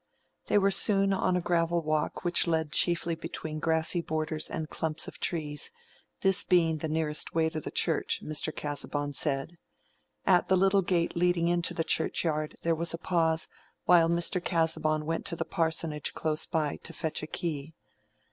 [0.47, 5.07] They were soon on a gravel walk which led chiefly between grassy borders and clumps
[5.07, 5.69] of trees,
[6.21, 8.51] this being the nearest way to the church, Mr.
[8.51, 9.59] Casaubon said.
[10.25, 13.47] At the little gate leading into the churchyard there was a pause
[13.85, 14.43] while Mr.
[14.43, 17.75] Casaubon went to the parsonage close by to fetch a key.